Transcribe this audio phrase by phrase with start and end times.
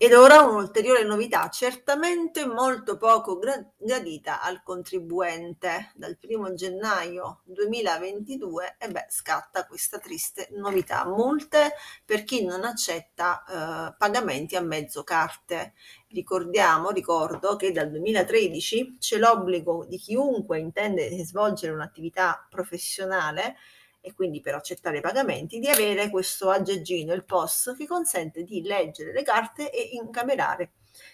[0.00, 5.90] Ed ora un'ulteriore novità, certamente molto poco gradita al contribuente.
[5.96, 11.04] Dal 1 gennaio 2022 e beh, scatta questa triste novità.
[11.04, 11.72] Multe
[12.04, 15.72] per chi non accetta eh, pagamenti a mezzo carte.
[16.10, 23.56] Ricordiamo, ricordo che dal 2013 c'è l'obbligo di chiunque intende svolgere un'attività professionale
[24.00, 28.62] e quindi per accettare i pagamenti, di avere questo aggeggino, il POS, che consente di
[28.62, 30.72] leggere le carte e incamerare,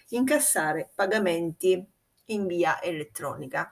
[0.09, 1.85] incassare pagamenti
[2.27, 3.69] in via elettronica.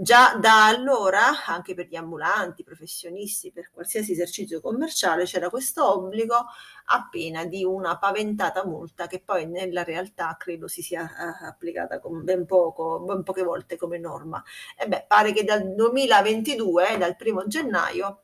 [0.00, 6.36] Già da allora, anche per gli ambulanti, professionisti, per qualsiasi esercizio commerciale, c'era questo obbligo
[6.36, 11.98] a pena di una paventata multa che poi nella realtà credo si sia uh, applicata
[11.98, 14.40] con ben poco, ben poche volte come norma.
[14.78, 18.22] E beh, pare che dal 2022, dal primo gennaio,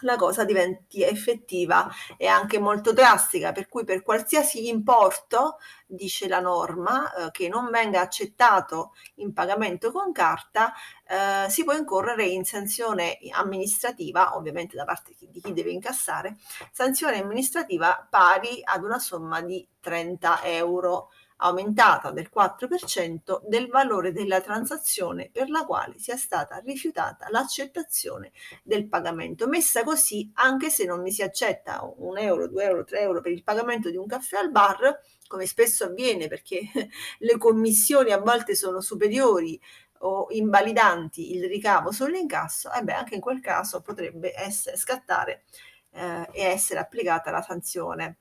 [0.00, 6.40] la cosa diventi effettiva e anche molto drastica, per cui per qualsiasi importo, dice la
[6.40, 10.72] norma, eh, che non venga accettato in pagamento con carta,
[11.06, 16.36] eh, si può incorrere in sanzione amministrativa, ovviamente da parte di chi deve incassare,
[16.72, 24.40] sanzione amministrativa pari ad una somma di 30 euro aumentata del 4% del valore della
[24.40, 29.46] transazione per la quale sia stata rifiutata l'accettazione del pagamento.
[29.46, 33.32] Messa così, anche se non mi si accetta un euro, due euro, tre euro per
[33.32, 36.60] il pagamento di un caffè al bar, come spesso avviene perché
[37.18, 39.60] le commissioni a volte sono superiori
[40.00, 45.44] o invalidanti il ricavo sull'incasso, e beh, anche in quel caso potrebbe essere, scattare
[45.92, 48.18] eh, e essere applicata la sanzione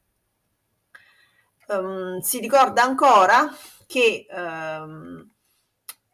[1.67, 3.49] um, si ricorda ancora
[3.85, 5.29] che um,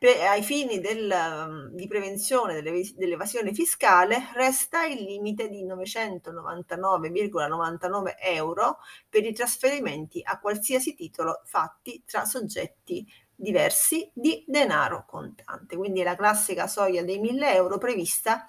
[0.03, 9.25] per, ai fini del, di prevenzione dell'evasione fiscale resta il limite di 999,99 euro per
[9.25, 15.77] i trasferimenti a qualsiasi titolo fatti tra soggetti diversi di denaro contante.
[15.77, 18.45] Quindi è la classica soglia dei 1000 euro prevista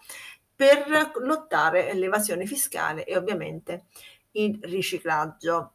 [0.57, 3.85] per lottare l'evasione fiscale e ovviamente
[4.33, 5.75] il riciclaggio.